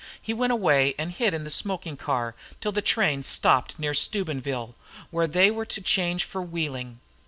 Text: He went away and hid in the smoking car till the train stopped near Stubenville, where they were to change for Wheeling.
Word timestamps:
He 0.19 0.33
went 0.33 0.51
away 0.51 0.95
and 0.97 1.11
hid 1.11 1.31
in 1.35 1.43
the 1.43 1.51
smoking 1.51 1.95
car 1.95 2.33
till 2.59 2.71
the 2.71 2.81
train 2.81 3.21
stopped 3.21 3.77
near 3.77 3.93
Stubenville, 3.93 4.73
where 5.11 5.27
they 5.27 5.51
were 5.51 5.67
to 5.67 5.79
change 5.79 6.23
for 6.23 6.41
Wheeling. 6.41 6.99